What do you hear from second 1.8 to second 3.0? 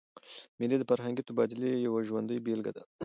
یوه ژوندۍ بېلګه ده.